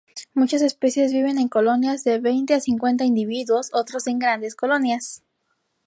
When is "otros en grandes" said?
3.71-4.55